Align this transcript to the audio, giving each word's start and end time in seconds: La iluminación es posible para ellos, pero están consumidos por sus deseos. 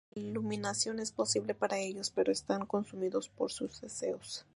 La 0.15 0.23
iluminación 0.23 0.97
es 0.99 1.11
posible 1.11 1.53
para 1.53 1.77
ellos, 1.77 2.09
pero 2.09 2.31
están 2.31 2.65
consumidos 2.65 3.29
por 3.29 3.51
sus 3.51 3.81
deseos. 3.81 4.47